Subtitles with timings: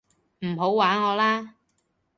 [0.39, 1.53] 唔好玩我啦